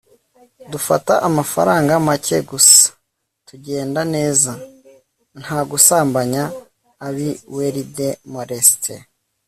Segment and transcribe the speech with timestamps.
[0.71, 2.87] dufata amafaranga make gusa
[3.47, 4.51] tugenda neza.
[5.41, 6.43] nta gusambanya.
[7.07, 8.83] abi we de molest